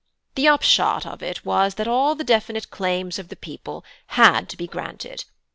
[0.33, 4.57] The upshot of it was that all the definite claims of the people had to
[4.57, 5.25] be granted.